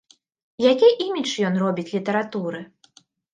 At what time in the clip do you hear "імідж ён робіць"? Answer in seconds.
1.05-1.87